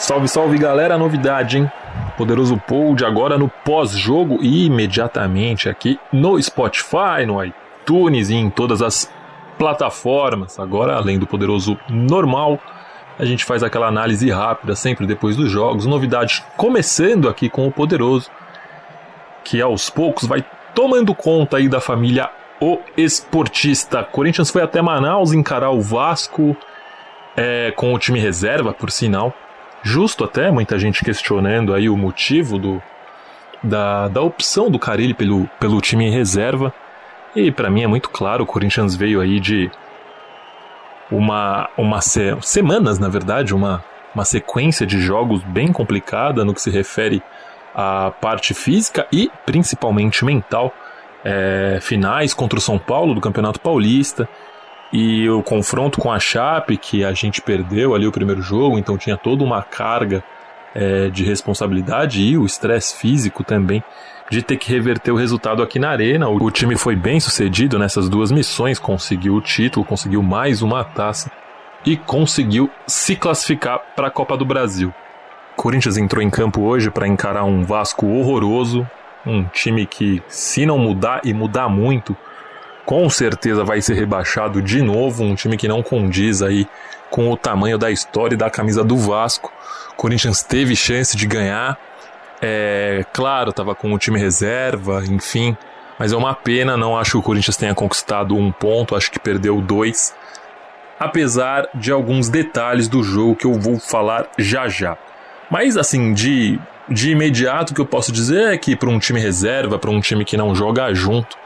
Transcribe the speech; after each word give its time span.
Salve, 0.00 0.28
salve 0.28 0.56
galera, 0.56 0.96
novidade, 0.96 1.58
hein? 1.58 1.70
Poderoso 2.16 2.56
Pold 2.56 3.04
agora 3.04 3.36
no 3.36 3.50
pós-jogo 3.50 4.38
e 4.40 4.64
imediatamente 4.64 5.68
aqui 5.68 6.00
no 6.10 6.42
Spotify, 6.42 7.26
no 7.26 7.44
iTunes 7.44 8.30
e 8.30 8.34
em 8.34 8.48
todas 8.48 8.80
as 8.80 9.12
plataformas. 9.58 10.58
Agora, 10.58 10.96
além 10.96 11.18
do 11.18 11.26
Poderoso 11.26 11.78
normal, 11.86 12.58
a 13.18 13.26
gente 13.26 13.44
faz 13.44 13.62
aquela 13.62 13.88
análise 13.88 14.30
rápida 14.30 14.74
sempre 14.74 15.06
depois 15.06 15.36
dos 15.36 15.50
jogos. 15.50 15.84
Novidade 15.84 16.42
começando 16.56 17.28
aqui 17.28 17.50
com 17.50 17.66
o 17.66 17.70
Poderoso, 17.70 18.30
que 19.44 19.60
aos 19.60 19.90
poucos 19.90 20.26
vai 20.26 20.42
tomando 20.74 21.14
conta 21.14 21.58
aí 21.58 21.68
da 21.68 21.78
família 21.78 22.30
O 22.58 22.78
Esportista. 22.96 24.02
Corinthians 24.02 24.48
foi 24.50 24.62
até 24.62 24.80
Manaus 24.80 25.34
encarar 25.34 25.70
o 25.70 25.82
Vasco 25.82 26.56
é, 27.36 27.70
com 27.76 27.92
o 27.92 27.98
time 27.98 28.18
reserva, 28.18 28.72
por 28.72 28.90
sinal. 28.90 29.34
Justo 29.82 30.24
até, 30.24 30.50
muita 30.50 30.78
gente 30.78 31.04
questionando 31.04 31.74
aí 31.74 31.88
o 31.88 31.96
motivo 31.96 32.58
do, 32.58 32.82
da, 33.62 34.08
da 34.08 34.20
opção 34.20 34.70
do 34.70 34.78
Carilli 34.78 35.14
pelo, 35.14 35.48
pelo 35.58 35.80
time 35.80 36.10
reserva. 36.10 36.72
E 37.34 37.50
para 37.50 37.70
mim 37.70 37.82
é 37.82 37.86
muito 37.86 38.10
claro, 38.10 38.44
o 38.44 38.46
Corinthians 38.46 38.94
veio 38.94 39.20
aí 39.20 39.38
de 39.40 39.70
uma, 41.10 41.68
uma 41.76 42.00
se, 42.00 42.36
semanas, 42.42 42.98
na 42.98 43.08
verdade, 43.08 43.54
uma, 43.54 43.84
uma 44.14 44.24
sequência 44.24 44.86
de 44.86 45.00
jogos 45.00 45.42
bem 45.44 45.72
complicada 45.72 46.44
no 46.44 46.54
que 46.54 46.60
se 46.60 46.70
refere 46.70 47.22
à 47.74 48.12
parte 48.20 48.52
física 48.54 49.06
e 49.12 49.30
principalmente 49.46 50.24
mental. 50.24 50.72
É, 51.22 51.78
finais 51.82 52.32
contra 52.32 52.58
o 52.58 52.62
São 52.62 52.78
Paulo 52.78 53.14
do 53.14 53.20
Campeonato 53.20 53.60
Paulista, 53.60 54.26
e 54.92 55.28
o 55.28 55.42
confronto 55.42 56.00
com 56.00 56.10
a 56.10 56.18
Chape, 56.18 56.76
que 56.76 57.04
a 57.04 57.12
gente 57.12 57.40
perdeu 57.40 57.94
ali 57.94 58.06
o 58.06 58.12
primeiro 58.12 58.42
jogo, 58.42 58.78
então 58.78 58.98
tinha 58.98 59.16
toda 59.16 59.44
uma 59.44 59.62
carga 59.62 60.22
é, 60.74 61.08
de 61.08 61.24
responsabilidade 61.24 62.22
e 62.22 62.36
o 62.36 62.44
estresse 62.44 62.96
físico 62.96 63.44
também 63.44 63.82
de 64.30 64.42
ter 64.42 64.56
que 64.56 64.70
reverter 64.70 65.10
o 65.10 65.16
resultado 65.16 65.62
aqui 65.62 65.78
na 65.78 65.90
Arena. 65.90 66.28
O 66.28 66.50
time 66.50 66.76
foi 66.76 66.94
bem 66.94 67.18
sucedido 67.18 67.78
nessas 67.78 68.08
duas 68.08 68.30
missões, 68.30 68.78
conseguiu 68.78 69.34
o 69.34 69.40
título, 69.40 69.84
conseguiu 69.84 70.22
mais 70.22 70.62
uma 70.62 70.84
taça 70.84 71.30
e 71.84 71.96
conseguiu 71.96 72.70
se 72.86 73.16
classificar 73.16 73.80
para 73.96 74.06
a 74.06 74.10
Copa 74.10 74.36
do 74.36 74.44
Brasil. 74.44 74.94
Corinthians 75.56 75.96
entrou 75.96 76.22
em 76.22 76.30
campo 76.30 76.62
hoje 76.62 76.90
para 76.90 77.08
encarar 77.08 77.44
um 77.44 77.64
Vasco 77.64 78.06
horroroso, 78.06 78.88
um 79.26 79.44
time 79.44 79.84
que, 79.84 80.22
se 80.28 80.64
não 80.64 80.78
mudar 80.78 81.20
e 81.24 81.34
mudar 81.34 81.68
muito, 81.68 82.16
com 82.90 83.08
certeza 83.08 83.62
vai 83.62 83.80
ser 83.80 83.94
rebaixado 83.94 84.60
de 84.60 84.82
novo, 84.82 85.22
um 85.22 85.36
time 85.36 85.56
que 85.56 85.68
não 85.68 85.80
condiz 85.80 86.42
aí 86.42 86.66
com 87.08 87.30
o 87.30 87.36
tamanho 87.36 87.78
da 87.78 87.88
história 87.88 88.34
e 88.34 88.36
da 88.36 88.50
camisa 88.50 88.82
do 88.82 88.96
Vasco. 88.96 89.52
Corinthians 89.96 90.42
teve 90.42 90.74
chance 90.74 91.16
de 91.16 91.24
ganhar, 91.24 91.78
é 92.42 93.04
claro, 93.12 93.50
estava 93.50 93.76
com 93.76 93.92
o 93.92 93.98
time 93.98 94.18
reserva, 94.18 95.04
enfim, 95.08 95.56
mas 96.00 96.12
é 96.12 96.16
uma 96.16 96.34
pena. 96.34 96.76
Não 96.76 96.98
acho 96.98 97.12
que 97.12 97.16
o 97.18 97.22
Corinthians 97.22 97.56
tenha 97.56 97.76
conquistado 97.76 98.34
um 98.34 98.50
ponto, 98.50 98.96
acho 98.96 99.08
que 99.12 99.20
perdeu 99.20 99.60
dois, 99.60 100.12
apesar 100.98 101.68
de 101.72 101.92
alguns 101.92 102.28
detalhes 102.28 102.88
do 102.88 103.04
jogo 103.04 103.36
que 103.36 103.46
eu 103.46 103.54
vou 103.54 103.78
falar 103.78 104.26
já 104.36 104.68
já. 104.68 104.98
Mas 105.48 105.76
assim, 105.76 106.12
de, 106.12 106.58
de 106.88 107.12
imediato, 107.12 107.70
o 107.70 107.74
que 107.76 107.80
eu 107.80 107.86
posso 107.86 108.10
dizer 108.10 108.52
é 108.52 108.58
que 108.58 108.74
para 108.74 108.90
um 108.90 108.98
time 108.98 109.20
reserva, 109.20 109.78
para 109.78 109.92
um 109.92 110.00
time 110.00 110.24
que 110.24 110.36
não 110.36 110.56
joga 110.56 110.92
junto, 110.92 111.38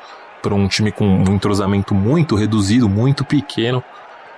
para 0.45 0.55
um 0.55 0.69
time 0.69 0.93
com 0.93 1.07
um 1.07 1.35
entrosamento 1.35 1.95
muito 1.95 2.37
reduzido, 2.37 2.87
muito 2.87 3.25
pequeno. 3.25 3.83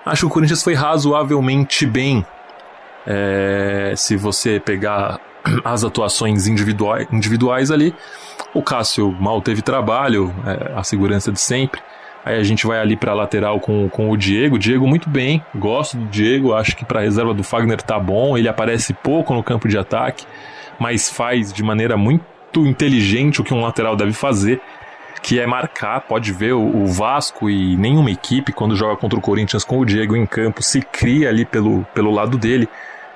Acho 0.05 0.21
que 0.21 0.27
o 0.27 0.31
Corinthians 0.31 0.63
foi 0.63 0.75
razoavelmente 0.75 1.85
bem. 1.85 2.25
É, 3.05 3.93
se 3.97 4.17
você 4.17 4.61
pegar 4.61 5.21
as 5.65 5.83
atuações 5.83 6.47
individuais, 6.47 7.09
individuais 7.11 7.73
ali, 7.73 7.93
o 8.55 8.63
Cássio 8.63 9.11
mal 9.11 9.43
teve 9.43 9.63
trabalho, 9.63 10.33
é, 10.47 10.79
a 10.79 10.85
segurança 10.85 11.33
de 11.33 11.41
sempre. 11.41 11.81
Aí 12.25 12.39
a 12.39 12.43
gente 12.45 12.67
vai 12.67 12.79
ali 12.79 12.97
para 12.97 13.11
a 13.11 13.15
lateral 13.15 13.59
com, 13.59 13.89
com 13.89 14.11
o 14.11 14.17
Diego. 14.17 14.59
Diego 14.59 14.87
muito 14.87 15.09
bem, 15.09 15.45
gosto 15.57 15.97
do 15.97 16.07
Diego, 16.07 16.55
acho 16.55 16.77
que 16.77 16.85
para 16.85 17.01
a 17.01 17.03
reserva 17.03 17.35
do 17.35 17.43
Fagner 17.43 17.83
tá 17.83 17.99
bom. 17.99 18.39
Ele 18.39 18.49
aparece 18.49 18.95
pouco 18.95 19.35
no 19.35 19.43
campo 19.43 19.67
de 19.67 19.77
ataque, 19.77 20.25
mas 20.79 21.11
faz 21.11 21.53
de 21.53 21.65
maneira 21.65 21.97
muito 21.97 22.25
inteligente 22.65 23.41
o 23.41 23.45
que 23.45 23.53
um 23.53 23.61
lateral 23.61 23.97
deve 23.97 24.13
fazer 24.13 24.61
que 25.23 25.41
é 25.41 25.47
marcar. 25.47 26.03
Pode 26.03 26.33
ver 26.33 26.53
o, 26.53 26.87
Vasco 26.87 27.51
e 27.51 27.77
nenhuma 27.77 28.11
equipe, 28.11 28.53
quando 28.53 28.77
joga 28.77 28.97
contra 28.97 29.19
o 29.19 29.23
Corinthians 29.23 29.65
com 29.65 29.79
o 29.79 29.85
Diego 29.85 30.17
em 30.17 30.27
campo, 30.27 30.63
se 30.63 30.81
cria 30.81 31.29
ali 31.29 31.45
pelo, 31.45 31.85
pelo 31.95 32.11
lado 32.11 32.39
dele. 32.39 32.69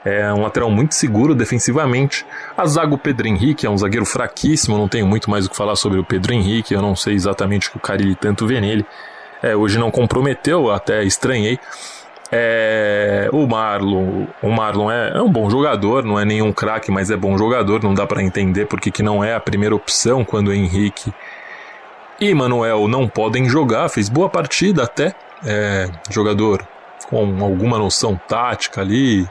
É 0.04 0.32
um 0.32 0.40
lateral 0.40 0.70
muito 0.70 0.94
seguro 0.94 1.34
defensivamente. 1.34 2.24
A 2.56 2.64
zaga 2.64 2.94
o 2.94 2.98
Pedro 2.98 3.28
Henrique 3.28 3.66
é 3.66 3.70
um 3.70 3.76
zagueiro 3.76 4.06
fraquíssimo, 4.06 4.78
não 4.78 4.88
tenho 4.88 5.06
muito 5.06 5.30
mais 5.30 5.46
o 5.46 5.50
que 5.50 5.56
falar 5.56 5.76
sobre 5.76 5.98
o 5.98 6.04
Pedro 6.04 6.32
Henrique, 6.32 6.72
eu 6.72 6.80
não 6.80 6.96
sei 6.96 7.14
exatamente 7.14 7.68
o 7.68 7.72
que 7.72 7.76
o 7.76 7.80
Carilli 7.80 8.14
tanto 8.14 8.46
vê 8.46 8.60
nele. 8.60 8.84
É, 9.42 9.54
hoje 9.54 9.78
não 9.78 9.90
comprometeu, 9.90 10.70
até 10.70 11.04
estranhei. 11.04 11.58
É, 12.32 13.28
o 13.32 13.44
Marlon, 13.46 14.26
o 14.40 14.50
Marlon 14.50 14.90
é, 14.90 15.16
é, 15.16 15.20
um 15.20 15.30
bom 15.30 15.50
jogador, 15.50 16.04
não 16.04 16.18
é 16.18 16.24
nenhum 16.24 16.52
craque, 16.52 16.90
mas 16.90 17.10
é 17.10 17.16
bom 17.16 17.36
jogador, 17.36 17.82
não 17.82 17.92
dá 17.92 18.06
para 18.06 18.22
entender 18.22 18.66
porque 18.66 18.90
que 18.90 19.02
não 19.02 19.24
é 19.24 19.34
a 19.34 19.40
primeira 19.40 19.74
opção 19.74 20.24
quando 20.24 20.48
o 20.48 20.52
Henrique 20.52 21.12
e 22.20 22.34
Manuel 22.34 22.86
não 22.86 23.08
podem 23.08 23.48
jogar, 23.48 23.88
fez 23.88 24.08
boa 24.08 24.28
partida 24.28 24.84
até, 24.84 25.14
é, 25.44 25.88
jogador 26.10 26.66
com 27.08 27.42
alguma 27.42 27.78
noção 27.78 28.20
tática 28.28 28.82
ali, 28.82 29.26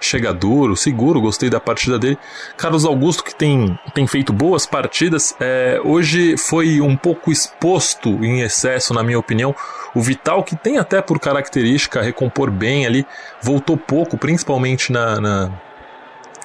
chega 0.00 0.32
duro, 0.32 0.76
seguro, 0.76 1.20
gostei 1.20 1.48
da 1.48 1.58
partida 1.58 1.98
dele. 1.98 2.18
Carlos 2.56 2.84
Augusto, 2.84 3.24
que 3.24 3.34
tem, 3.34 3.78
tem 3.94 4.06
feito 4.06 4.32
boas 4.32 4.66
partidas, 4.66 5.34
é, 5.40 5.80
hoje 5.82 6.36
foi 6.36 6.80
um 6.80 6.96
pouco 6.96 7.32
exposto 7.32 8.10
em 8.24 8.40
excesso, 8.40 8.94
na 8.94 9.02
minha 9.02 9.18
opinião. 9.18 9.54
O 9.94 10.00
Vital, 10.00 10.44
que 10.44 10.54
tem 10.54 10.78
até 10.78 11.00
por 11.00 11.18
característica 11.18 12.02
recompor 12.02 12.50
bem 12.50 12.86
ali, 12.86 13.06
voltou 13.42 13.76
pouco, 13.76 14.18
principalmente 14.18 14.92
na, 14.92 15.20
na 15.20 15.52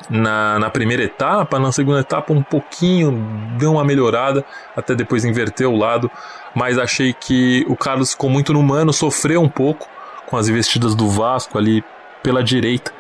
na, 0.10 0.60
na 0.60 0.70
primeira 0.70 1.04
etapa, 1.04 1.60
na 1.60 1.72
segunda 1.72 2.00
etapa 2.00 2.34
um 2.34 2.44
pouquinho 2.44 3.12
deu 3.58 3.74
uma 3.74 3.84
melhorada, 3.84 4.44
até 4.76 4.96
depois 4.96 5.26
inverteu 5.26 5.74
o 5.74 5.78
lado, 5.78 6.10
mas 6.56 6.78
achei 6.78 7.14
que 7.14 7.66
o 7.68 7.76
Carlos 7.76 8.12
ficou 8.12 8.30
muito 8.30 8.54
no 8.54 8.62
mano, 8.62 8.92
sofreu 8.92 9.42
um 9.42 9.50
pouco 9.50 9.88
com 10.26 10.38
as 10.38 10.48
investidas 10.48 10.96
do 10.96 11.10
Vasco 11.10 11.58
ali 11.58 11.84
pela 12.24 12.44
direita 12.44 12.92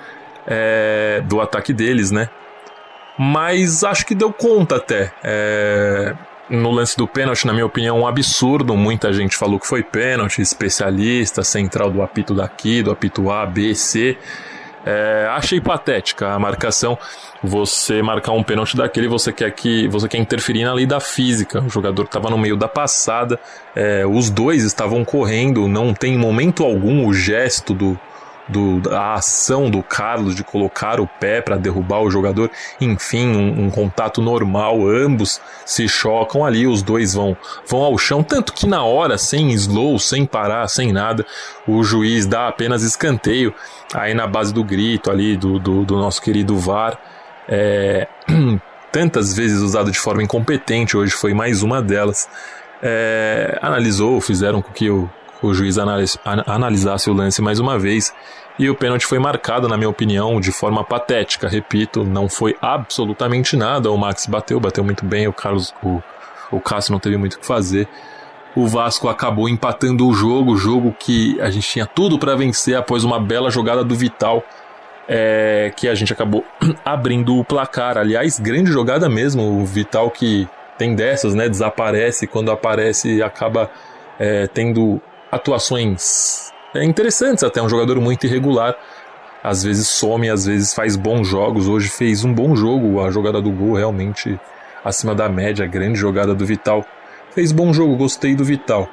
é, 0.45 1.21
do 1.25 1.39
ataque 1.39 1.73
deles, 1.73 2.11
né? 2.11 2.29
Mas 3.17 3.83
acho 3.83 4.05
que 4.05 4.15
deu 4.15 4.31
conta 4.33 4.77
até. 4.77 5.11
É, 5.23 6.15
no 6.49 6.71
lance 6.71 6.97
do 6.97 7.07
pênalti, 7.07 7.45
na 7.45 7.53
minha 7.53 7.65
opinião, 7.65 7.99
um 7.99 8.07
absurdo. 8.07 8.75
Muita 8.75 9.13
gente 9.13 9.35
falou 9.35 9.59
que 9.59 9.67
foi 9.67 9.83
pênalti, 9.83 10.41
especialista, 10.41 11.43
central 11.43 11.89
do 11.89 12.01
apito 12.01 12.33
daqui, 12.33 12.83
do 12.83 12.91
apito 12.91 13.31
A, 13.31 13.45
B, 13.45 13.73
C. 13.73 14.17
É, 14.85 15.27
achei 15.31 15.61
patética 15.61 16.29
a 16.29 16.39
marcação. 16.39 16.97
Você 17.43 18.01
marcar 18.01 18.31
um 18.33 18.43
pênalti 18.43 18.75
daquele, 18.75 19.07
você 19.07 19.31
quer 19.31 19.51
que 19.51 19.87
você 19.87 20.07
quer 20.07 20.17
interferir 20.17 20.63
na 20.63 20.73
lei 20.73 20.85
da 20.85 20.99
física. 20.99 21.61
O 21.61 21.69
jogador 21.69 22.03
estava 22.03 22.29
no 22.29 22.37
meio 22.37 22.55
da 22.55 22.67
passada, 22.67 23.39
é, 23.75 24.05
os 24.05 24.29
dois 24.29 24.63
estavam 24.63 25.03
correndo, 25.03 25.67
não 25.67 25.93
tem 25.93 26.17
momento 26.17 26.63
algum 26.63 27.05
o 27.05 27.13
gesto 27.13 27.73
do, 27.73 27.99
do, 28.47 28.81
a 28.93 29.15
ação 29.15 29.69
do 29.69 29.81
Carlos 29.81 30.35
de 30.35 30.43
colocar 30.43 30.99
o 30.99 31.07
pé 31.07 31.41
para 31.41 31.57
derrubar 31.57 32.01
o 32.01 32.11
jogador, 32.11 32.49
enfim, 32.79 33.27
um, 33.27 33.65
um, 33.65 33.69
contato 33.69 34.21
normal, 34.21 34.87
ambos 34.87 35.39
se 35.65 35.87
chocam 35.87 36.45
ali, 36.45 36.67
os 36.67 36.81
dois 36.81 37.13
vão, 37.13 37.35
vão 37.67 37.81
ao 37.81 37.97
chão, 37.97 38.23
tanto 38.23 38.53
que 38.53 38.67
na 38.67 38.83
hora, 38.83 39.17
sem 39.17 39.51
slow, 39.51 39.97
sem 39.99 40.25
parar, 40.25 40.67
sem 40.67 40.91
nada, 40.91 41.25
o 41.67 41.83
juiz 41.83 42.25
dá 42.25 42.47
apenas 42.47 42.83
escanteio, 42.83 43.53
aí 43.93 44.13
na 44.13 44.27
base 44.27 44.53
do 44.53 44.63
grito 44.63 45.09
ali 45.09 45.37
do, 45.37 45.59
do, 45.59 45.85
do 45.85 45.97
nosso 45.97 46.21
querido 46.21 46.57
VAR, 46.57 46.99
é, 47.47 48.07
tantas 48.91 49.35
vezes 49.35 49.61
usado 49.61 49.91
de 49.91 49.99
forma 49.99 50.23
incompetente, 50.23 50.97
hoje 50.97 51.13
foi 51.13 51.33
mais 51.33 51.63
uma 51.63 51.81
delas, 51.81 52.27
é, 52.83 53.57
analisou, 53.61 54.19
fizeram 54.19 54.61
com 54.61 54.71
que 54.71 54.89
o, 54.89 55.09
o 55.41 55.53
juiz 55.53 55.77
analisasse 55.77 57.09
o 57.09 57.13
lance 57.13 57.41
mais 57.41 57.59
uma 57.59 57.77
vez 57.79 58.13
e 58.59 58.69
o 58.69 58.75
pênalti 58.75 59.05
foi 59.05 59.17
marcado, 59.17 59.67
na 59.67 59.75
minha 59.75 59.89
opinião, 59.89 60.39
de 60.39 60.51
forma 60.51 60.83
patética. 60.83 61.47
Repito, 61.47 62.03
não 62.03 62.29
foi 62.29 62.55
absolutamente 62.61 63.55
nada. 63.55 63.89
O 63.89 63.97
Max 63.97 64.27
bateu, 64.27 64.59
bateu 64.59 64.83
muito 64.83 65.03
bem, 65.03 65.27
o 65.27 65.33
Carlos, 65.33 65.73
o, 65.81 66.01
o 66.51 66.59
Cássio 66.59 66.91
não 66.91 66.99
teve 66.99 67.17
muito 67.17 67.35
o 67.35 67.39
que 67.39 67.45
fazer. 67.45 67.87
O 68.55 68.67
Vasco 68.67 69.07
acabou 69.07 69.47
empatando 69.47 70.07
o 70.07 70.13
jogo, 70.13 70.57
jogo 70.57 70.93
que 70.99 71.39
a 71.41 71.49
gente 71.49 71.67
tinha 71.67 71.85
tudo 71.85 72.19
para 72.19 72.35
vencer 72.35 72.75
após 72.75 73.03
uma 73.03 73.19
bela 73.19 73.49
jogada 73.49 73.83
do 73.83 73.95
Vital, 73.95 74.43
é, 75.07 75.71
que 75.75 75.87
a 75.87 75.95
gente 75.95 76.11
acabou 76.11 76.45
abrindo 76.85 77.37
o 77.37 77.45
placar. 77.45 77.97
Aliás, 77.97 78.37
grande 78.37 78.71
jogada 78.71 79.09
mesmo, 79.09 79.61
o 79.61 79.65
Vital 79.65 80.11
que 80.11 80.47
tem 80.77 80.93
dessas, 80.93 81.33
né? 81.33 81.47
Desaparece, 81.47 82.27
quando 82.27 82.51
aparece 82.51 83.23
acaba 83.23 83.71
é, 84.19 84.45
tendo 84.47 85.01
atuações 85.31 86.51
é, 86.73 86.83
interessantes 86.83 87.43
até, 87.43 87.61
um 87.61 87.69
jogador 87.69 87.99
muito 87.99 88.25
irregular. 88.25 88.75
às 89.43 89.63
vezes 89.63 89.87
some, 89.87 90.29
às 90.29 90.45
vezes 90.45 90.73
faz 90.73 90.95
bons 90.95 91.27
jogos. 91.27 91.67
Hoje 91.67 91.89
fez 91.89 92.23
um 92.23 92.33
bom 92.33 92.55
jogo, 92.55 93.01
a 93.01 93.09
jogada 93.09 93.41
do 93.41 93.49
gol 93.51 93.75
realmente 93.75 94.39
acima 94.83 95.15
da 95.15 95.29
média, 95.29 95.65
grande 95.65 95.97
jogada 95.97 96.33
do 96.33 96.45
Vital. 96.45 96.85
Fez 97.31 97.51
bom 97.51 97.73
jogo, 97.73 97.95
gostei 97.95 98.35
do 98.35 98.43
Vital. 98.43 98.89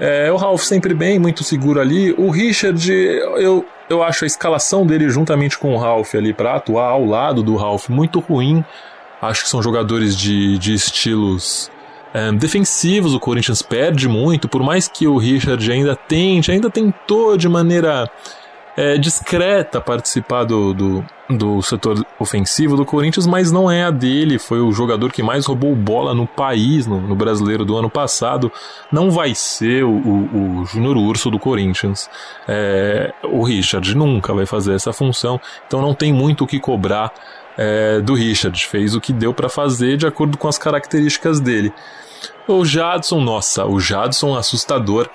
É, 0.00 0.30
o 0.30 0.36
Ralph 0.36 0.62
sempre 0.62 0.94
bem, 0.94 1.18
muito 1.18 1.42
seguro 1.42 1.80
ali. 1.80 2.12
O 2.12 2.30
Richard, 2.30 2.90
eu, 2.92 3.64
eu 3.90 4.02
acho 4.02 4.24
a 4.24 4.26
escalação 4.26 4.86
dele 4.86 5.08
juntamente 5.10 5.58
com 5.58 5.74
o 5.74 5.78
Ralph 5.78 6.14
ali 6.14 6.32
para 6.32 6.54
atuar 6.54 6.90
ao 6.90 7.04
lado 7.04 7.42
do 7.42 7.56
Ralph 7.56 7.88
muito 7.88 8.20
ruim. 8.20 8.64
Acho 9.20 9.42
que 9.42 9.48
são 9.48 9.60
jogadores 9.60 10.16
de, 10.16 10.56
de 10.58 10.72
estilos 10.72 11.70
é, 12.12 12.32
defensivos. 12.32 13.14
O 13.14 13.20
Corinthians 13.20 13.62
perde 13.62 14.08
muito, 14.08 14.48
por 14.48 14.62
mais 14.62 14.88
que 14.88 15.06
o 15.06 15.16
Richard 15.16 15.70
ainda 15.70 15.94
tente, 15.94 16.50
ainda 16.50 16.70
tentou 16.70 17.36
de 17.36 17.48
maneira 17.48 18.10
é, 18.78 18.96
discreta 18.96 19.80
participar 19.80 20.44
do, 20.44 20.72
do, 20.72 21.04
do, 21.28 21.60
setor 21.62 22.06
ofensivo 22.16 22.76
do 22.76 22.84
Corinthians, 22.84 23.26
mas 23.26 23.50
não 23.50 23.68
é 23.68 23.82
a 23.82 23.90
dele. 23.90 24.38
Foi 24.38 24.60
o 24.60 24.70
jogador 24.70 25.10
que 25.10 25.20
mais 25.20 25.46
roubou 25.46 25.74
bola 25.74 26.14
no 26.14 26.28
país, 26.28 26.86
no, 26.86 27.00
no 27.00 27.16
brasileiro 27.16 27.64
do 27.64 27.76
ano 27.76 27.90
passado. 27.90 28.52
Não 28.92 29.10
vai 29.10 29.34
ser 29.34 29.82
o, 29.82 29.90
o, 29.90 30.60
o 30.60 30.64
Júnior 30.64 30.96
Urso 30.96 31.28
do 31.28 31.40
Corinthians. 31.40 32.08
É, 32.46 33.12
o 33.24 33.42
Richard 33.42 33.96
nunca 33.96 34.32
vai 34.32 34.46
fazer 34.46 34.74
essa 34.74 34.92
função, 34.92 35.40
então 35.66 35.82
não 35.82 35.92
tem 35.92 36.12
muito 36.12 36.44
o 36.44 36.46
que 36.46 36.60
cobrar 36.60 37.12
é, 37.58 38.00
do 38.00 38.14
Richard. 38.14 38.64
Fez 38.66 38.94
o 38.94 39.00
que 39.00 39.12
deu 39.12 39.34
para 39.34 39.48
fazer 39.48 39.96
de 39.96 40.06
acordo 40.06 40.38
com 40.38 40.46
as 40.46 40.56
características 40.56 41.40
dele. 41.40 41.72
O 42.46 42.64
Jadson, 42.64 43.20
nossa, 43.20 43.66
o 43.66 43.80
Jadson 43.80 44.36
assustador. 44.36 45.10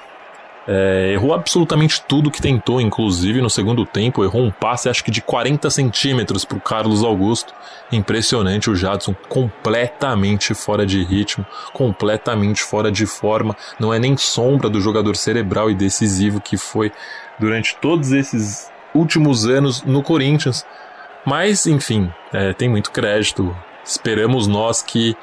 É, 0.66 1.12
errou 1.12 1.34
absolutamente 1.34 2.02
tudo 2.08 2.32
que 2.32 2.42
tentou, 2.42 2.80
inclusive 2.80 3.42
no 3.42 3.50
segundo 3.50 3.86
tempo. 3.86 4.24
Errou 4.24 4.44
um 4.44 4.52
passe, 4.52 4.88
acho 4.88 5.04
que 5.04 5.12
de 5.12 5.22
40 5.22 5.70
centímetros 5.70 6.46
para 6.46 6.58
o 6.58 6.62
Carlos 6.62 7.04
Augusto. 7.04 7.54
Impressionante 7.92 8.70
o 8.70 8.76
Jadson, 8.76 9.14
completamente 9.28 10.54
fora 10.54 10.86
de 10.86 11.04
ritmo, 11.04 11.46
completamente 11.74 12.62
fora 12.62 12.90
de 12.90 13.06
forma. 13.06 13.58
Não 13.78 13.94
é 13.94 14.00
nem 14.00 14.16
sombra 14.16 14.70
do 14.70 14.80
jogador 14.80 15.18
cerebral 15.18 15.70
e 15.70 15.76
decisivo 15.76 16.40
que 16.40 16.56
foi 16.56 16.94
durante 17.38 17.76
todos 17.82 18.14
esses 18.14 18.72
últimos 18.94 19.46
anos 19.46 19.84
no 19.84 20.02
Corinthians. 20.02 20.66
Mas, 21.26 21.66
enfim, 21.68 22.12
é, 22.32 22.54
tem 22.54 22.70
muito 22.70 22.92
crédito. 22.92 23.56
Esperamos 23.84 24.48
nós 24.48 24.82
que, 24.82 25.16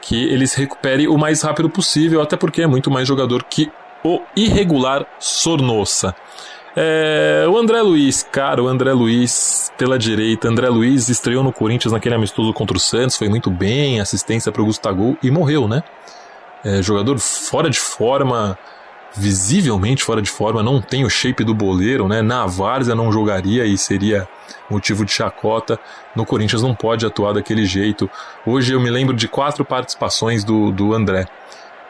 que 0.00 0.24
ele 0.24 0.46
se 0.46 0.58
recupere 0.58 1.08
o 1.08 1.16
mais 1.16 1.42
rápido 1.42 1.68
possível, 1.68 2.20
até 2.20 2.36
porque 2.36 2.62
é 2.62 2.66
muito 2.66 2.90
mais 2.90 3.06
jogador 3.06 3.44
que 3.44 3.70
o 4.04 4.20
irregular 4.36 5.06
Sornossa. 5.18 6.14
É, 6.74 7.44
o 7.48 7.58
André 7.58 7.82
Luiz, 7.82 8.22
cara, 8.22 8.62
o 8.62 8.66
André 8.66 8.92
Luiz 8.92 9.70
pela 9.76 9.98
direita. 9.98 10.48
André 10.48 10.68
Luiz 10.68 11.08
estreou 11.08 11.42
no 11.42 11.52
Corinthians 11.52 11.92
naquele 11.92 12.14
amistoso 12.14 12.52
contra 12.52 12.76
o 12.76 12.80
Santos, 12.80 13.16
foi 13.16 13.28
muito 13.28 13.50
bem, 13.50 14.00
assistência 14.00 14.50
para 14.50 14.62
o 14.62 14.64
Gustavo 14.64 15.16
e 15.22 15.30
morreu, 15.30 15.68
né? 15.68 15.82
É, 16.64 16.80
jogador 16.80 17.18
fora 17.18 17.68
de 17.68 17.78
forma, 17.78 18.56
visivelmente 19.16 20.04
fora 20.04 20.22
de 20.22 20.30
forma, 20.30 20.62
não 20.62 20.80
tem 20.80 21.04
o 21.04 21.10
shape 21.10 21.44
do 21.44 21.54
boleiro, 21.54 22.08
né? 22.08 22.22
Na 22.22 22.46
várzea 22.46 22.94
não 22.94 23.12
jogaria 23.12 23.64
e 23.64 23.76
seria 23.76 24.28
motivo 24.70 25.04
de 25.04 25.12
chacota. 25.12 25.78
No 26.14 26.24
Corinthians 26.24 26.62
não 26.62 26.74
pode 26.74 27.04
atuar 27.04 27.32
daquele 27.34 27.64
jeito. 27.64 28.10
Hoje 28.46 28.72
eu 28.72 28.80
me 28.80 28.90
lembro 28.90 29.14
de 29.14 29.28
quatro 29.28 29.64
participações 29.64 30.44
do, 30.44 30.70
do 30.70 30.94
André. 30.94 31.26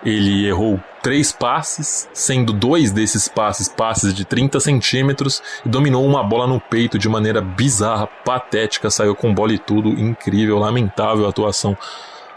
Ele 0.04 0.46
errou 0.46 0.80
três 1.00 1.30
passes, 1.30 2.08
sendo 2.12 2.52
dois 2.52 2.90
desses 2.90 3.28
passes 3.28 3.68
passes 3.68 4.12
de 4.12 4.24
30 4.24 4.58
centímetros, 4.58 5.40
e 5.64 5.68
dominou 5.68 6.04
uma 6.04 6.24
bola 6.24 6.46
no 6.46 6.60
peito 6.60 6.98
de 6.98 7.08
maneira 7.08 7.40
bizarra, 7.40 8.08
patética, 8.24 8.90
saiu 8.90 9.14
com 9.14 9.32
bola 9.32 9.52
e 9.52 9.58
tudo, 9.58 9.90
incrível, 9.90 10.58
lamentável 10.58 11.26
a 11.26 11.28
atuação 11.28 11.76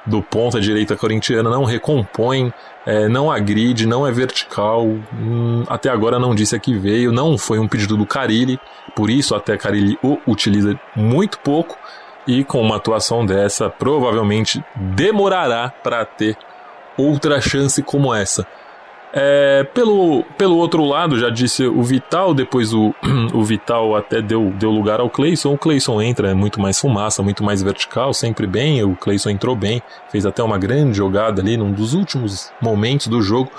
do 0.06 0.22
ponta 0.22 0.60
direita 0.62 0.96
corintiana, 0.96 1.50
não 1.50 1.64
recompõe, 1.64 2.54
é, 2.86 3.08
não 3.08 3.32
agride, 3.32 3.88
não 3.88 4.06
é 4.06 4.12
vertical, 4.12 4.86
hum, 4.86 5.64
até 5.68 5.90
agora 5.90 6.20
não 6.20 6.36
disse 6.36 6.56
a 6.56 6.60
que 6.60 6.78
veio, 6.78 7.12
não 7.12 7.38
foi 7.38 7.58
um 7.60 7.68
pedido 7.68 7.98
do 7.98 8.06
Carilli, 8.06 8.60
por 8.96 9.10
isso 9.10 9.34
até 9.34 9.58
Carilli 9.58 9.98
o 10.04 10.18
utiliza 10.28 10.80
muito 10.96 11.40
pouco, 11.40 11.78
e 12.28 12.44
com 12.44 12.62
uma 12.62 12.78
atuação 12.78 13.26
dessa, 13.26 13.70
provavelmente 13.70 14.64
demorará 14.76 15.72
para 15.84 16.04
ter 16.06 16.36
outra 16.98 17.40
chance 17.40 17.82
como 17.84 18.14
essa. 18.14 18.48
É, 19.18 19.64
pelo, 19.74 20.26
pelo 20.38 20.58
outro 20.58 20.84
lado, 20.84 21.18
já 21.18 21.30
disse 21.30 21.66
o 21.66 21.82
Vital, 21.82 22.34
depois 22.34 22.74
o, 22.74 22.94
o 23.34 23.42
Vital 23.46 23.96
até 23.96 24.22
deu, 24.22 24.52
deu 24.60 24.70
lugar 24.70 25.00
ao 25.00 25.10
Cleison. 25.10 25.54
O 25.54 25.58
Cleison 25.58 26.02
entra, 26.02 26.32
é 26.32 26.34
muito 26.34 26.60
mais 26.60 26.78
fumaça, 26.78 27.24
muito 27.24 27.42
mais 27.42 27.64
vertical, 27.64 28.14
sempre 28.14 28.46
bem. 28.46 28.84
O 28.84 28.94
Cleison 28.94 29.30
entrou 29.30 29.56
bem, 29.56 29.82
fez 30.10 30.26
até 30.26 30.44
uma 30.44 30.58
grande 30.58 30.98
jogada 30.98 31.42
ali 31.42 31.56
num 31.56 31.72
dos 31.72 31.94
últimos 31.94 32.52
momentos 32.62 33.08
do 33.08 33.22
jogo. 33.22 33.50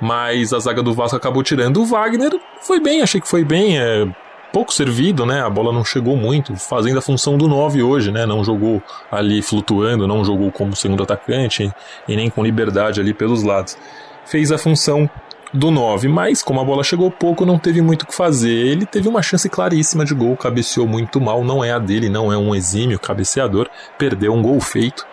Mas 0.00 0.54
a 0.54 0.58
zaga 0.58 0.82
do 0.82 0.94
Vasco 0.94 1.14
acabou 1.14 1.42
tirando. 1.42 1.82
O 1.82 1.84
Wagner 1.84 2.32
foi 2.62 2.80
bem, 2.80 3.02
achei 3.02 3.20
que 3.20 3.28
foi 3.28 3.44
bem. 3.44 3.78
É, 3.78 4.08
pouco 4.50 4.72
servido, 4.72 5.26
né? 5.26 5.42
A 5.42 5.50
bola 5.50 5.74
não 5.74 5.84
chegou 5.84 6.16
muito, 6.16 6.56
fazendo 6.56 6.98
a 6.98 7.02
função 7.02 7.36
do 7.36 7.46
9 7.46 7.82
hoje, 7.82 8.10
né? 8.10 8.24
Não 8.24 8.42
jogou 8.42 8.82
ali 9.10 9.42
flutuando, 9.42 10.08
não 10.08 10.24
jogou 10.24 10.50
como 10.50 10.74
segundo 10.74 11.02
atacante 11.02 11.70
e 12.08 12.16
nem 12.16 12.30
com 12.30 12.42
liberdade 12.42 12.98
ali 12.98 13.12
pelos 13.12 13.42
lados. 13.42 13.76
Fez 14.30 14.52
a 14.52 14.58
função 14.58 15.10
do 15.52 15.72
9, 15.72 16.06
mas 16.06 16.40
como 16.40 16.60
a 16.60 16.64
bola 16.64 16.84
chegou 16.84 17.10
pouco, 17.10 17.44
não 17.44 17.58
teve 17.58 17.82
muito 17.82 18.02
o 18.02 18.06
que 18.06 18.14
fazer. 18.14 18.48
Ele 18.48 18.86
teve 18.86 19.08
uma 19.08 19.22
chance 19.22 19.48
claríssima 19.48 20.04
de 20.04 20.14
gol, 20.14 20.36
cabeceou 20.36 20.86
muito 20.86 21.20
mal, 21.20 21.42
não 21.42 21.64
é 21.64 21.72
a 21.72 21.80
dele, 21.80 22.08
não 22.08 22.32
é 22.32 22.38
um 22.38 22.54
exímio 22.54 22.96
cabeceador, 22.96 23.68
perdeu 23.98 24.32
um 24.32 24.40
gol 24.40 24.60
feito. 24.60 25.04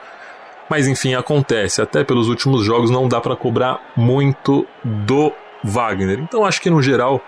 Mas 0.69 0.87
enfim, 0.87 1.15
acontece, 1.15 1.81
até 1.81 2.03
pelos 2.03 2.29
últimos 2.29 2.63
jogos 2.63 2.91
não 2.91 3.07
dá 3.07 3.19
para 3.19 3.35
cobrar 3.35 3.81
muito 3.95 4.67
do 4.83 5.33
Wagner. 5.63 6.19
Então 6.19 6.45
acho 6.45 6.61
que 6.61 6.69
no 6.69 6.79
geral 6.79 7.19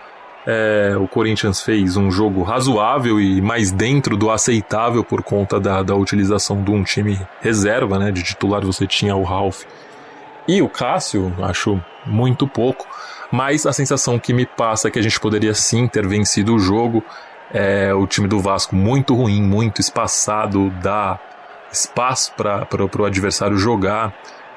é, 0.46 0.96
o 0.96 1.08
Corinthians 1.08 1.64
fez 1.64 1.98
um 1.98 2.12
jogo 2.12 2.44
razoável 2.44 3.20
e 3.20 3.42
mais 3.42 3.72
dentro 3.72 4.16
do 4.16 4.30
aceitável 4.30 5.04
por 5.04 5.24
conta 5.24 5.60
da, 5.60 5.82
da 5.82 5.96
utilização 5.96 6.62
de 6.62 6.70
um 6.70 6.84
time 6.84 7.20
reserva, 7.42 7.98
né? 7.98 8.12
De 8.12 8.22
titular 8.22 8.64
você 8.64 8.86
tinha 8.86 9.16
o 9.16 9.24
Ralph 9.24 9.64
e 10.58 10.62
o 10.64 10.68
Cássio, 10.68 11.32
acho 11.44 11.80
muito 12.06 12.48
pouco, 12.48 12.88
mas 13.32 13.68
a 13.68 13.72
sensação 13.72 14.18
que 14.18 14.34
me 14.34 14.46
passa 14.46 14.88
é 14.88 14.92
que 14.92 14.98
a 14.98 15.02
gente 15.02 15.20
poderia 15.20 15.54
sim 15.54 15.88
ter 15.88 16.08
vencido 16.08 16.56
o 16.56 16.60
jogo. 16.60 17.04
É, 17.54 17.94
o 17.94 18.08
time 18.08 18.28
do 18.28 18.40
Vasco 18.40 18.76
muito 18.76 19.14
ruim, 19.14 19.44
muito 19.44 19.80
espaçado, 19.80 20.72
dá 20.82 21.20
espaço 21.72 22.34
para 22.34 22.68
o 23.00 23.06
adversário 23.06 23.58
jogar 23.58 24.14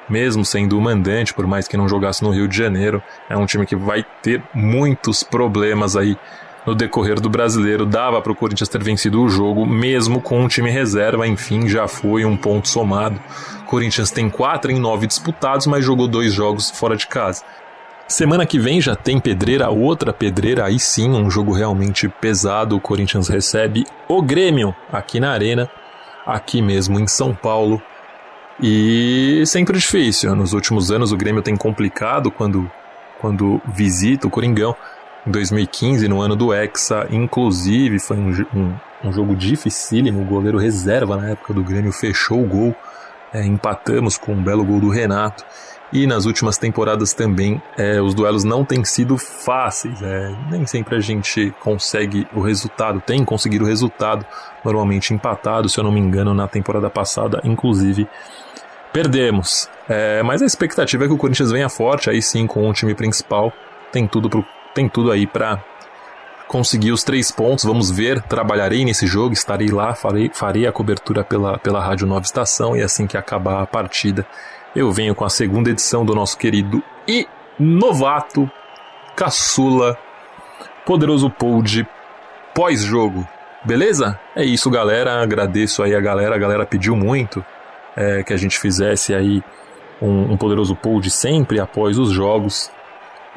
mesmo 0.09 0.43
sendo 0.43 0.77
o 0.77 0.81
mandante, 0.81 1.33
por 1.33 1.47
mais 1.47 1.67
que 1.67 1.77
não 1.77 1.87
jogasse 1.87 2.23
no 2.23 2.31
Rio 2.31 2.47
de 2.47 2.57
Janeiro. 2.57 3.01
É 3.29 3.37
um 3.37 3.45
time 3.45 3.65
que 3.65 3.75
vai 3.75 4.05
ter 4.21 4.43
muitos 4.53 5.23
problemas 5.23 5.95
aí 5.95 6.17
no 6.65 6.75
decorrer 6.75 7.19
do 7.19 7.29
brasileiro. 7.29 7.85
Dava 7.85 8.21
para 8.21 8.31
o 8.31 8.35
Corinthians 8.35 8.69
ter 8.69 8.83
vencido 8.83 9.21
o 9.21 9.29
jogo, 9.29 9.65
mesmo 9.65 10.21
com 10.21 10.41
um 10.41 10.47
time 10.47 10.69
reserva. 10.69 11.27
Enfim, 11.27 11.67
já 11.67 11.87
foi 11.87 12.25
um 12.25 12.37
ponto 12.37 12.67
somado. 12.67 13.19
O 13.61 13.65
Corinthians 13.65 14.11
tem 14.11 14.29
4 14.29 14.71
em 14.71 14.79
9 14.79 15.07
disputados, 15.07 15.67
mas 15.67 15.83
jogou 15.83 16.07
dois 16.07 16.33
jogos 16.33 16.69
fora 16.69 16.95
de 16.95 17.07
casa. 17.07 17.43
Semana 18.07 18.45
que 18.45 18.59
vem 18.59 18.81
já 18.81 18.95
tem 18.95 19.19
pedreira, 19.19 19.69
outra 19.69 20.11
pedreira, 20.11 20.65
aí 20.65 20.77
sim, 20.77 21.09
um 21.09 21.31
jogo 21.31 21.53
realmente 21.53 22.07
pesado. 22.07 22.75
O 22.75 22.81
Corinthians 22.81 23.27
recebe 23.27 23.85
o 24.07 24.21
Grêmio 24.21 24.75
aqui 24.91 25.19
na 25.19 25.31
Arena, 25.31 25.69
aqui 26.25 26.61
mesmo 26.61 26.99
em 26.99 27.07
São 27.07 27.33
Paulo. 27.33 27.81
E 28.61 29.43
sempre 29.47 29.77
difícil. 29.77 30.35
Nos 30.35 30.53
últimos 30.53 30.91
anos 30.91 31.11
o 31.11 31.17
Grêmio 31.17 31.41
tem 31.41 31.55
complicado 31.55 32.29
quando, 32.29 32.69
quando 33.19 33.61
visita 33.65 34.27
o 34.27 34.29
Coringão. 34.29 34.75
Em 35.25 35.31
2015, 35.31 36.07
no 36.07 36.21
ano 36.21 36.35
do 36.35 36.53
Hexa, 36.53 37.07
inclusive, 37.09 37.99
foi 37.99 38.17
um, 38.17 38.29
um, 38.53 38.73
um 39.05 39.13
jogo 39.13 39.35
dificílimo. 39.35 40.21
O 40.21 40.25
goleiro 40.25 40.57
reserva 40.57 41.17
na 41.17 41.29
época 41.29 41.53
do 41.53 41.63
Grêmio 41.63 41.91
fechou 41.91 42.43
o 42.43 42.47
gol. 42.47 42.75
É, 43.33 43.43
empatamos 43.43 44.17
com 44.17 44.33
um 44.33 44.43
belo 44.43 44.63
gol 44.63 44.79
do 44.79 44.89
Renato. 44.89 45.45
E 45.91 46.07
nas 46.07 46.25
últimas 46.25 46.57
temporadas 46.57 47.13
também 47.13 47.61
é, 47.77 48.01
os 48.01 48.13
duelos 48.13 48.43
não 48.43 48.65
têm 48.65 48.83
sido 48.83 49.17
fáceis. 49.17 50.01
É, 50.01 50.35
nem 50.49 50.65
sempre 50.65 50.95
a 50.95 50.99
gente 50.99 51.53
consegue 51.59 52.27
o 52.33 52.41
resultado, 52.41 52.99
tem 52.99 53.23
conseguido 53.23 53.63
o 53.63 53.67
resultado, 53.67 54.25
normalmente 54.65 55.13
empatado, 55.13 55.69
se 55.69 55.79
eu 55.79 55.83
não 55.83 55.91
me 55.91 55.99
engano, 55.99 56.33
na 56.33 56.47
temporada 56.47 56.89
passada, 56.89 57.39
inclusive 57.43 58.07
Perdemos. 58.93 59.67
É, 59.89 60.21
mas 60.21 60.43
a 60.43 60.45
expectativa 60.45 61.03
é 61.03 61.07
que 61.07 61.13
o 61.13 61.17
Corinthians 61.17 61.51
venha 61.51 61.67
forte, 61.67 62.11
aí 62.11 62.21
sim, 62.21 62.45
com 62.45 62.69
o 62.69 62.73
time 62.73 62.93
principal. 62.93 63.51
Tem 63.91 64.07
tudo, 64.07 64.29
pro, 64.29 64.45
tem 64.73 64.89
tudo 64.89 65.11
aí 65.11 65.27
para 65.27 65.63
conseguir 66.47 66.91
os 66.91 67.03
três 67.03 67.31
pontos. 67.31 67.65
Vamos 67.65 67.89
ver, 67.89 68.21
trabalharei 68.21 68.85
nesse 68.85 69.07
jogo, 69.07 69.33
estarei 69.33 69.69
lá, 69.69 69.93
farei, 69.93 70.29
farei 70.33 70.67
a 70.67 70.71
cobertura 70.71 71.23
pela, 71.23 71.57
pela 71.57 71.83
Rádio 71.83 72.07
Nova 72.07 72.25
Estação 72.25 72.75
e 72.75 72.81
assim 72.81 73.07
que 73.07 73.17
acabar 73.17 73.61
a 73.61 73.65
partida, 73.65 74.25
eu 74.75 74.91
venho 74.91 75.15
com 75.15 75.25
a 75.25 75.29
segunda 75.29 75.69
edição 75.69 76.05
do 76.05 76.15
nosso 76.15 76.37
querido 76.37 76.81
e 77.07 77.27
novato, 77.59 78.49
caçula, 79.15 79.97
poderoso 80.85 81.29
Pod 81.29 81.87
pós-jogo. 82.53 83.27
Beleza? 83.63 84.19
É 84.35 84.43
isso, 84.43 84.69
galera. 84.69 85.21
Agradeço 85.21 85.81
aí 85.83 85.95
a 85.95 86.01
galera. 86.01 86.35
A 86.35 86.39
galera 86.39 86.65
pediu 86.65 86.95
muito 86.95 87.43
é, 87.95 88.23
que 88.23 88.33
a 88.33 88.37
gente 88.37 88.59
fizesse 88.59 89.13
aí 89.13 89.41
um, 90.01 90.33
um 90.33 90.37
poderoso 90.37 90.75
poll 90.75 90.99
de 90.99 91.09
sempre 91.09 91.59
após 91.59 91.97
os 91.97 92.11
jogos. 92.11 92.71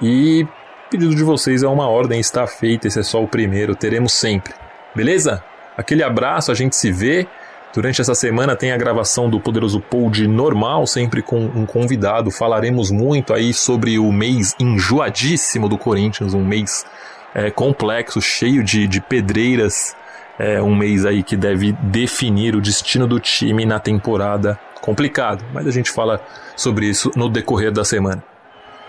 E 0.02 0.47
pedido 0.90 1.14
de 1.14 1.23
vocês 1.23 1.62
é 1.62 1.69
uma 1.69 1.88
ordem, 1.88 2.21
está 2.21 2.47
feita. 2.47 2.87
Esse 2.87 3.00
é 3.00 3.02
só 3.02 3.23
o 3.23 3.28
primeiro. 3.28 3.75
Teremos 3.75 4.12
sempre. 4.12 4.55
Beleza? 4.95 5.43
Aquele 5.76 6.02
abraço, 6.02 6.50
a 6.50 6.55
gente 6.55 6.75
se 6.75 6.90
vê. 6.90 7.26
Durante 7.75 8.00
essa 8.00 8.14
semana 8.14 8.57
tem 8.57 8.73
a 8.73 8.76
gravação 8.76 9.28
do 9.28 9.38
Poderoso 9.38 9.81
Pod 9.81 10.26
normal, 10.26 10.87
sempre 10.87 11.21
com 11.21 11.38
um 11.38 11.66
convidado. 11.66 12.31
Falaremos 12.31 12.90
muito 12.90 13.35
aí 13.35 13.52
sobre 13.52 13.99
o 13.99 14.11
mês 14.11 14.55
enjoadíssimo 14.59 15.69
do 15.69 15.76
Corinthians, 15.76 16.33
um 16.33 16.43
mês 16.45 16.87
é, 17.35 17.50
complexo, 17.50 18.21
cheio 18.23 18.64
de, 18.64 18.88
de 18.88 19.00
pedreiras. 19.00 19.95
É 20.38 20.62
um 20.62 20.75
mês 20.75 21.05
aí 21.05 21.23
que 21.23 21.37
deve 21.37 21.73
definir 21.73 22.55
o 22.55 22.61
destino 22.61 23.07
do 23.07 23.21
time 23.21 23.66
na 23.66 23.78
temporada. 23.78 24.59
Complicado, 24.81 25.45
mas 25.52 25.66
a 25.66 25.71
gente 25.71 25.90
fala 25.90 26.21
sobre 26.57 26.87
isso 26.87 27.11
no 27.14 27.28
decorrer 27.28 27.73
da 27.73 27.85
semana. 27.85 28.23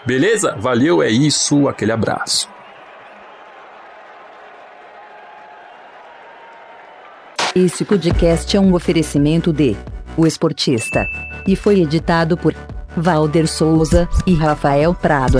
Beleza? 0.05 0.55
Valeu, 0.57 1.01
é 1.01 1.09
isso, 1.09 1.67
aquele 1.67 1.91
abraço. 1.91 2.49
Esse 7.55 7.83
podcast 7.83 8.55
é 8.55 8.59
um 8.59 8.73
oferecimento 8.73 9.51
de 9.51 9.75
O 10.15 10.27
Esportista 10.27 11.07
e 11.47 11.55
foi 11.55 11.81
editado 11.81 12.37
por 12.37 12.53
Valder 12.95 13.47
Souza 13.47 14.07
e 14.27 14.35
Rafael 14.35 14.93
Prado. 14.93 15.39